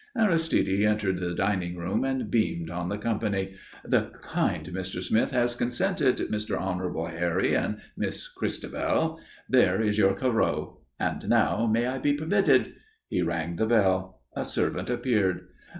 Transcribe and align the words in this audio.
Aristide 0.17 0.83
entered 0.83 1.17
the 1.19 1.35
dining 1.35 1.77
room 1.77 2.03
and 2.03 2.31
beamed 2.31 2.71
on 2.71 2.89
the 2.89 2.97
company. 2.97 3.53
"The 3.85 4.09
kind 4.23 4.65
Mr. 4.65 4.99
Smith 4.99 5.29
has 5.29 5.53
consented. 5.53 6.17
Mr. 6.17 6.57
Honourable 6.57 7.05
Harry 7.05 7.53
and 7.55 7.79
Miss 7.95 8.27
Christabel, 8.27 9.19
there 9.47 9.79
is 9.79 9.99
your 9.99 10.15
Corot. 10.15 10.75
And 10.99 11.29
now, 11.29 11.67
may 11.67 11.85
I 11.85 11.99
be 11.99 12.13
permitted?" 12.13 12.73
He 13.09 13.21
rang 13.21 13.57
the 13.57 13.67
bell. 13.67 14.23
A 14.35 14.43
servant 14.43 14.89
appeared. 14.89 15.49